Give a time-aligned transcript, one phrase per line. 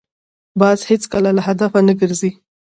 [0.59, 2.31] باز هېڅکله له هدفه نه ګرځي